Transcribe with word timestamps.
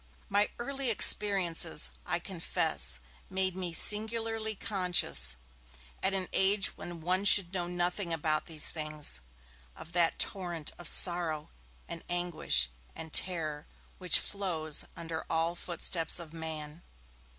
My 0.29 0.49
early 0.57 0.89
experiences, 0.89 1.91
I 2.07 2.17
confess, 2.17 2.99
made 3.29 3.55
me 3.55 3.71
singularly 3.71 4.55
conscious, 4.55 5.35
at 6.01 6.15
an 6.15 6.27
age 6.33 6.75
when 6.75 7.01
one 7.01 7.23
should 7.23 7.53
know 7.53 7.67
nothing 7.67 8.11
about 8.11 8.47
these 8.47 8.71
things, 8.71 9.21
of 9.75 9.91
that 9.91 10.17
torrent 10.17 10.71
of 10.79 10.87
sorrow 10.89 11.49
and 11.87 12.03
anguish 12.09 12.67
and 12.95 13.13
terror 13.13 13.67
which 13.99 14.17
flows 14.17 14.85
under 14.95 15.23
all 15.29 15.53
footsteps 15.53 16.17
of 16.17 16.33
man. 16.33 16.81